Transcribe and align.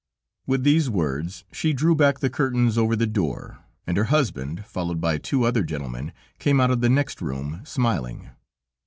With 0.47 0.63
these 0.63 0.89
words, 0.89 1.43
she 1.51 1.73
drew 1.73 1.93
back 1.93 2.21
the 2.21 2.29
curtains 2.31 2.75
over 2.75 2.95
the 2.95 3.05
door, 3.05 3.59
and 3.85 3.97
her 3.97 4.05
husband, 4.05 4.65
followed 4.65 4.99
by 4.99 5.19
two 5.19 5.43
other 5.43 5.61
gentlemen 5.61 6.11
came 6.39 6.59
out 6.59 6.71
of 6.71 6.81
the 6.81 6.89
next 6.89 7.21
room, 7.21 7.61
smiling. 7.63 8.31